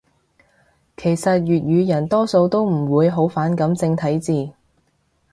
[0.97, 4.49] 其實粵語人多數都唔會好反感正體字